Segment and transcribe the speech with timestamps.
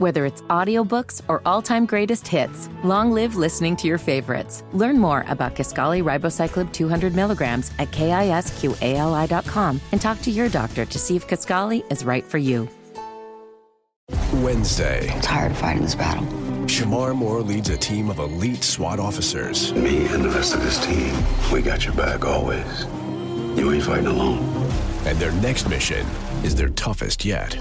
[0.00, 4.64] Whether it's audiobooks or all-time greatest hits, long live listening to your favorites.
[4.72, 10.98] Learn more about Kisqali Ribociclib 200 milligrams at kisqali.com and talk to your doctor to
[10.98, 12.66] see if Kisqali is right for you.
[14.36, 16.24] Wednesday, tired of fighting this battle.
[16.64, 19.74] Shemar Moore leads a team of elite SWAT officers.
[19.74, 21.14] Me and the rest of this team,
[21.52, 22.86] we got your back always.
[23.54, 24.38] You ain't fighting alone.
[25.04, 26.06] And their next mission
[26.42, 27.54] is their toughest yet.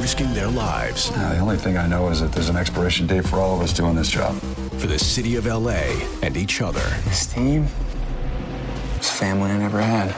[0.00, 1.10] Risking their lives.
[1.10, 3.60] Uh, the only thing I know is that there's an expiration date for all of
[3.60, 4.38] us doing this job.
[4.78, 6.80] For the city of LA and each other.
[7.04, 7.66] This team
[8.98, 10.14] is family I never had.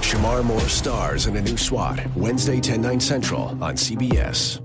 [0.00, 4.60] Shemar Moore stars in a new SWAT, Wednesday, 10, 9 central on CBS.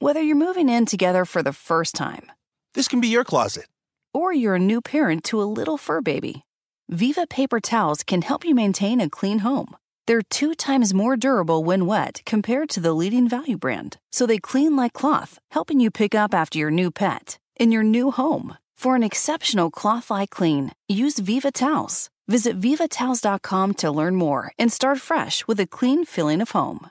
[0.00, 2.32] Whether you're moving in together for the first time,
[2.74, 3.66] this can be your closet,
[4.12, 6.42] or you're a new parent to a little fur baby,
[6.88, 9.76] Viva Paper Towels can help you maintain a clean home.
[10.06, 14.38] They're two times more durable when wet compared to the leading value brand, so they
[14.38, 18.56] clean like cloth, helping you pick up after your new pet in your new home.
[18.82, 22.10] For an exceptional cloth like clean, use Viva Towels.
[22.26, 26.90] Visit vivatowels.com to learn more and start fresh with a clean feeling of home.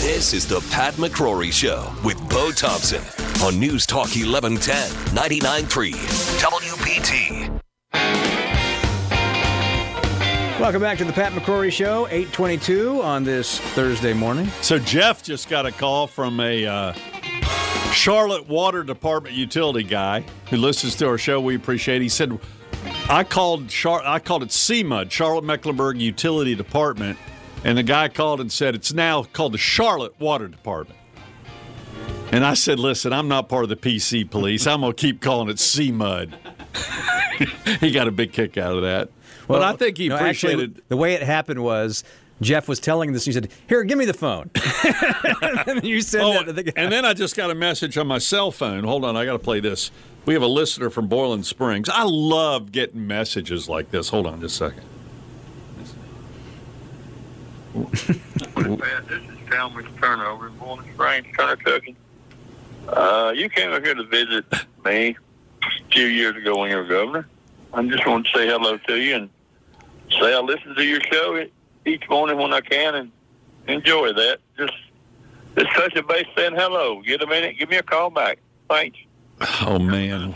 [0.00, 3.02] This is the Pat McCrory Show with Bo Thompson
[3.44, 6.81] on News Talk 1110, 99.3 WBT.
[10.62, 14.46] Welcome back to the Pat McCrory Show, 822 on this Thursday morning.
[14.60, 16.92] So Jeff just got a call from a uh,
[17.92, 21.40] Charlotte Water Department utility guy who listens to our show.
[21.40, 22.00] We appreciate.
[22.00, 22.38] He said,
[23.10, 27.18] "I called Char- I called it CMUD, Charlotte Mecklenburg Utility Department,
[27.64, 31.00] and the guy called and said it's now called the Charlotte Water Department."
[32.30, 34.68] And I said, "Listen, I'm not part of the PC police.
[34.68, 36.34] I'm gonna keep calling it CMUD."
[37.80, 39.08] he got a big kick out of that.
[39.52, 42.04] Well, but I think he no, appreciated actually, the way it happened was
[42.40, 43.26] Jeff was telling this.
[43.26, 44.50] And he said, "Here, give me the phone."
[45.66, 46.72] and you said oh, that to the guy.
[46.76, 48.84] And then I just got a message on my cell phone.
[48.84, 49.90] Hold on, I got to play this.
[50.24, 51.88] We have a listener from Boiling Springs.
[51.88, 54.08] I love getting messages like this.
[54.08, 54.84] Hold on just a second.
[57.74, 61.96] this is Talmadge Turner over in Boiling Springs, Kentucky.
[62.88, 64.44] Uh, you came up here to visit
[64.84, 65.16] me
[65.62, 67.28] a few years ago when you were governor.
[67.72, 69.30] I just want to say hello to you and
[70.10, 71.44] say I listen to your show
[71.86, 73.12] each morning when I can and
[73.66, 74.38] enjoy that.
[74.56, 74.74] Just
[75.56, 77.02] just touch a base saying hello.
[77.02, 78.38] Get a minute, give me a call back.
[78.68, 78.98] Thanks.
[79.60, 80.34] Oh man.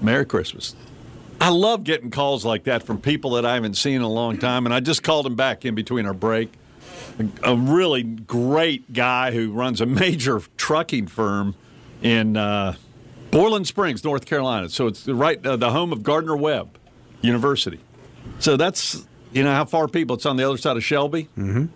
[0.00, 0.74] Merry Christmas.
[1.40, 4.38] I love getting calls like that from people that I haven't seen in a long
[4.38, 6.52] time, and I just called him back in between our break.
[7.42, 11.54] A, really great guy who runs a major trucking firm
[12.00, 12.76] in uh,
[13.32, 14.68] Boiling Springs, North Carolina.
[14.68, 16.78] So it's right uh, the home of Gardner Webb
[17.22, 17.80] University.
[18.38, 20.16] So that's you know how far people.
[20.16, 21.28] It's on the other side of Shelby.
[21.36, 21.66] Mm-hmm.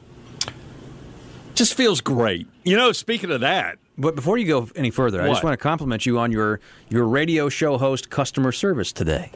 [1.54, 2.46] Just feels great.
[2.64, 3.78] You know, speaking of that.
[3.98, 5.26] But before you go any further, what?
[5.26, 9.30] I just want to compliment you on your your radio show host customer service today.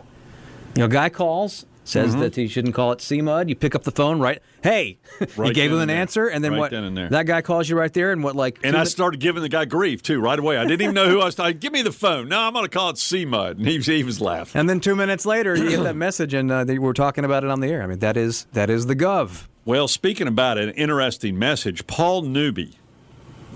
[0.77, 2.21] You know, guy calls says Mm-hmm.
[2.21, 3.49] that he shouldn't call it CMUD.
[3.49, 4.41] You pick up the phone, right?
[4.63, 4.99] Hey,
[5.37, 5.97] Right you gave him an there.
[5.97, 6.71] answer, and then Right what?
[6.71, 7.09] then and there.
[7.09, 8.59] That guy calls you right there, and what like?
[8.63, 10.57] And I started giving the guy grief too right away.
[10.59, 11.59] I didn't even know who I was talking.
[11.59, 12.29] Give me the phone.
[12.29, 13.53] No, I'm going to call it CMUD.
[13.53, 14.59] And he, he was laughing.
[14.61, 17.45] And then two minutes later, you get that message, and uh, they were talking about
[17.45, 17.83] it on the air.
[17.83, 19.47] I mean, that is that is the gov.
[19.65, 22.79] Well, speaking about an interesting message, Paul Newby,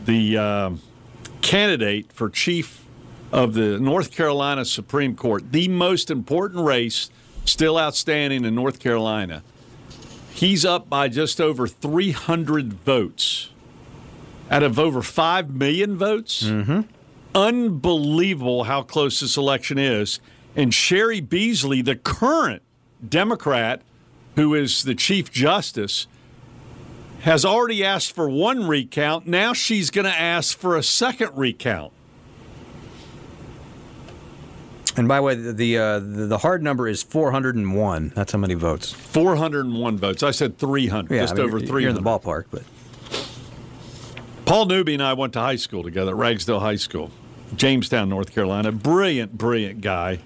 [0.04, 0.80] the um
[1.42, 2.84] candidate for chief
[3.32, 7.10] of the North Carolina Supreme Court, the most important race
[7.44, 9.42] still outstanding in North Carolina,
[10.32, 13.50] he's up by just over 300 votes
[14.50, 16.44] out of over 5 million votes.
[16.44, 16.82] Mm-hmm.
[17.34, 20.20] Unbelievable how close this election is.
[20.54, 22.62] And Cheri Beasley, the current
[23.06, 23.82] Democrat
[24.36, 26.06] who is the Chief Justice,
[27.20, 29.26] has already asked for one recount.
[29.26, 31.92] Now she's going to ask for a second recount.
[34.96, 38.12] And by the way, the the, uh, the hard number is 401.
[38.14, 38.92] That's how many votes.
[38.92, 40.22] 401 votes.
[40.22, 41.80] I said 300, Yeah, just I mean, over you're- 300.
[41.80, 42.62] You're in the ballpark, but
[44.46, 47.10] Paul Newby and I went to high school together at Ragsdale High School,
[47.56, 48.70] Jamestown, North Carolina.
[48.72, 50.18] Brilliant, brilliant guy,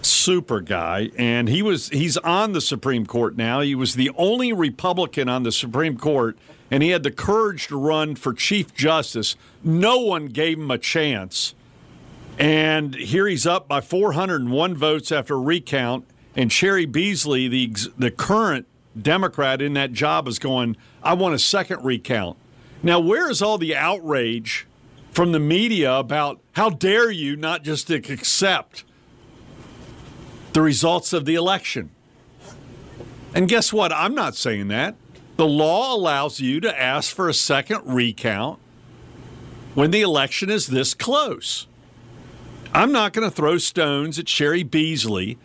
[0.00, 3.60] super guy, and he was he's on the Supreme Court now.
[3.60, 6.38] He was the only Republican on the Supreme Court,
[6.70, 9.36] and he had the courage to run for Chief Justice.
[9.62, 11.54] No one gave him a chance.
[12.38, 16.06] And here he's up by 401 votes after a recount.
[16.36, 18.66] And Cheri Beasley, the the current
[19.00, 20.76] Democrat in that job, is going.
[21.02, 22.36] I want a second recount.
[22.82, 24.66] Now, where is all the outrage
[25.12, 28.84] from the media about how dare you not just accept
[30.52, 31.90] the results of the election?
[33.32, 33.92] And guess what?
[33.92, 34.96] I'm not saying that.
[35.36, 38.58] The law allows you to ask for a second recount
[39.74, 41.66] when the election is this close.
[42.74, 45.38] I'm not going to throw stones at Cheri Beasley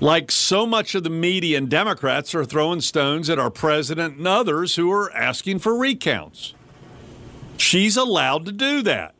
[0.00, 4.28] like so much of the media and Democrats are throwing stones at our president and
[4.28, 6.52] others who are asking for recounts.
[7.56, 9.14] She's allowed to do that.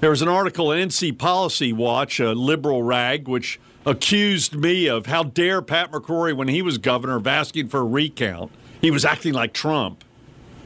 [0.00, 5.06] There was an article in NC Policy Watch, a liberal rag, which accused me of
[5.06, 8.50] how dare Pat McCrory, when he was governor, of asking for a recount.
[8.80, 10.04] He was acting like Trump.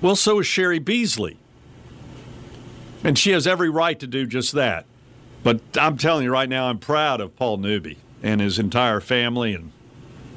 [0.01, 1.37] Well, so is Cheri Beasley.
[3.05, 4.87] And she has every right to do just that.
[5.49, 9.55] But I'm telling you right now, I'm proud of Paul Newby and his entire family
[9.55, 9.73] and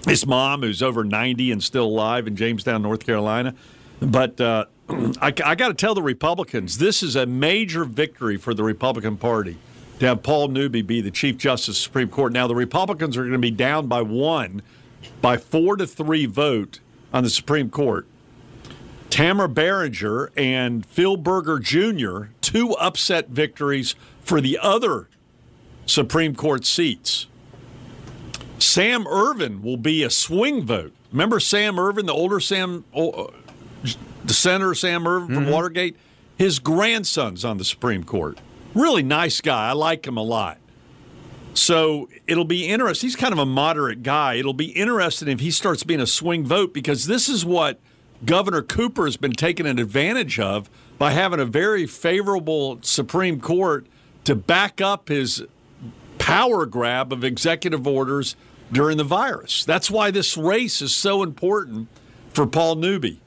[0.08, 3.54] his mom, who's over 90 and still alive in Jamestown, North Carolina.
[4.00, 8.54] But uh, I, I got to tell the Republicans this is a major victory for
[8.54, 9.58] the Republican Party
[10.00, 12.32] to have Paul Newby be the Chief Justice of the Supreme Court.
[12.32, 14.62] Now, the Republicans are going to be down by one,
[15.22, 16.80] by four to three vote
[17.12, 18.08] on the Supreme Court.
[19.10, 23.94] Tamara Barringer and Phil Berger Jr., two upset victories
[24.24, 25.08] for the other
[25.86, 27.28] Supreme Court seats.
[28.60, 30.94] Sam Ervin will be a swing vote.
[31.12, 33.28] Remember Sam Ervin, the older Sam, uh,
[34.24, 35.54] the senator Sam Ervin from Mm-hmm.
[35.54, 35.98] Watergate?
[36.38, 38.40] His grandson's on the Supreme Court.
[38.74, 39.70] Really nice guy.
[39.70, 40.58] I like him a lot.
[41.54, 43.08] So it'll be interesting.
[43.08, 44.36] He's kind of a moderate guy.
[44.36, 47.80] It'll be interesting if he starts being a swing vote because this is what
[48.24, 53.86] Governor Cooper has been taking advantage of by having a very favorable Supreme Court
[54.26, 55.44] to back up his
[56.20, 58.36] power grab of executive orders
[58.72, 59.66] during the virus.
[59.66, 61.88] That's why this race is so important
[62.34, 63.20] for Paul Newby.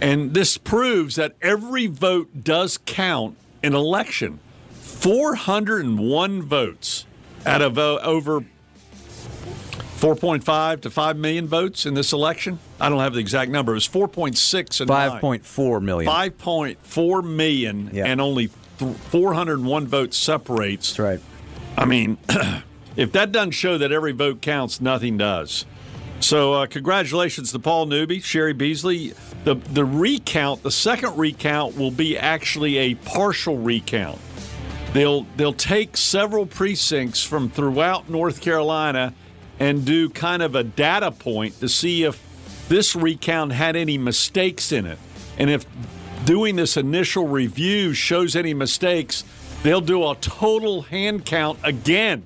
[0.00, 4.40] And this proves that every vote does count in election.
[4.80, 7.06] 401 votes
[7.46, 8.40] out of uh, over
[10.00, 12.58] 4.5 to 5 million votes in this election.
[12.80, 13.72] I don't have the exact number.
[13.72, 16.10] It was 4.6 and 5.4 million.
[16.10, 18.06] 5.4 million, Yeah.
[18.06, 20.90] and only 401 votes separates.
[20.90, 21.20] That's right.
[21.76, 22.18] I mean,
[22.96, 25.64] if that doesn't show that every vote counts, nothing does.
[26.20, 29.12] So, uh, congratulations to Paul Newby, Cheri Beasley.
[29.44, 34.20] The the recount, the second recount, will be actually a partial recount.
[34.92, 39.14] They'll they'll take several precincts from throughout North Carolina
[39.58, 42.22] and do kind of a data point to see if
[42.68, 44.98] this recount had any mistakes in it,
[45.38, 45.66] and if
[46.24, 49.24] doing this initial review shows any mistakes,
[49.62, 52.24] they'll do a total hand count again.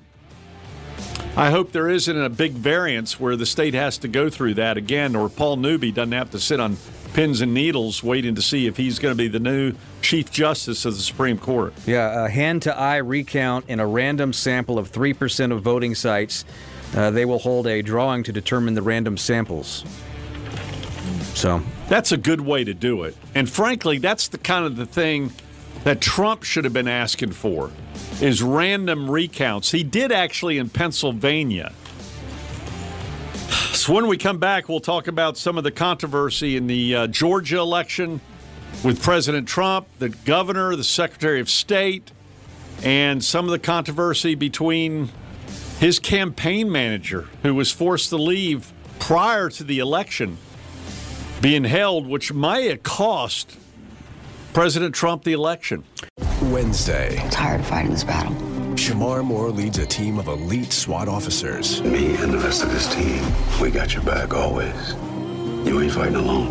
[1.35, 4.75] I hope there isn't a big variance where the state has to go through that
[4.77, 6.77] again, or Paul Newby doesn't have to sit on
[7.13, 10.85] pins and needles waiting to see if he's going to be the new Chief Justice
[10.85, 11.73] of the Supreme Court.
[11.85, 16.43] Yeah, a hand to eye recount in a random sample of 3% of voting sites.
[16.95, 19.83] Uh, they will hold a drawing to determine the random samples.
[21.37, 23.15] So, That's a good way to do it.
[23.35, 25.31] And frankly, that's the kind of the thing
[25.83, 27.69] that Trump should have been asking for
[28.19, 29.69] is random recounts.
[29.69, 31.73] He did actually in Pennsylvania.
[33.77, 37.07] So when we come back, we'll talk about some of the controversy in the uh,
[37.07, 38.19] Georgia election
[38.83, 42.11] with President Trump, the governor, the Secretary of State,
[42.81, 45.09] and some of the controversy between
[45.79, 50.39] his campaign manager, who was forced to leave prior to the election
[51.41, 53.57] being held, which might have cost
[54.53, 55.83] President Trump the election.
[56.43, 58.33] Wednesday, I'm tired of fighting this battle.
[58.75, 61.81] Shemar Moore leads a team of elite SWAT officers.
[61.83, 63.23] Me and the rest of this team,
[63.61, 64.93] we got your back always.
[65.65, 66.47] You ain't fighting alone.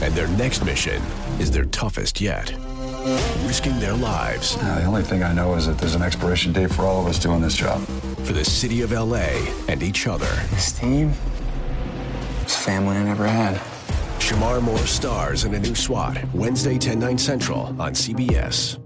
[0.00, 1.02] And their next mission
[1.38, 2.54] is their toughest yet.
[3.46, 6.72] Risking their lives Uh, the only thing I know is that there's an expiration date
[6.72, 7.84] for all of us doing this job.
[8.24, 9.28] for the city of LA
[9.68, 10.28] and each other.
[10.50, 11.12] This team,
[12.40, 13.60] it's family I never had.
[14.24, 18.83] Shemar Moore stars in a new SWAT, Wednesday, 10, 9 central on CBS.